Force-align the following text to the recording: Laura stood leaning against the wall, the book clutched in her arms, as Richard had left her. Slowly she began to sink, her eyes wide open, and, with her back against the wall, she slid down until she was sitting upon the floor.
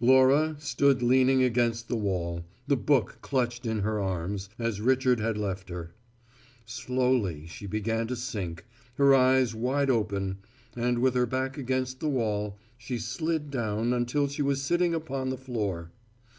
Laura 0.00 0.56
stood 0.58 1.02
leaning 1.02 1.42
against 1.42 1.88
the 1.88 1.94
wall, 1.94 2.42
the 2.66 2.74
book 2.74 3.18
clutched 3.20 3.66
in 3.66 3.80
her 3.80 4.00
arms, 4.00 4.48
as 4.58 4.80
Richard 4.80 5.20
had 5.20 5.36
left 5.36 5.68
her. 5.68 5.92
Slowly 6.64 7.46
she 7.46 7.66
began 7.66 8.06
to 8.06 8.16
sink, 8.16 8.64
her 8.94 9.14
eyes 9.14 9.54
wide 9.54 9.90
open, 9.90 10.38
and, 10.74 11.00
with 11.00 11.12
her 11.14 11.26
back 11.26 11.58
against 11.58 12.00
the 12.00 12.08
wall, 12.08 12.56
she 12.78 12.96
slid 12.96 13.50
down 13.50 13.92
until 13.92 14.26
she 14.26 14.40
was 14.40 14.62
sitting 14.62 14.94
upon 14.94 15.28
the 15.28 15.36
floor. 15.36 15.90